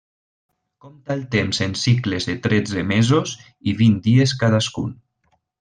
Compta 0.85 1.17
el 1.17 1.21
temps 1.35 1.59
en 1.67 1.75
cicles 1.83 2.27
de 2.31 2.37
tretze 2.47 2.87
mesos 2.95 3.37
i 3.73 3.77
vint 3.83 4.03
dies 4.11 4.37
cadascun. 4.45 4.93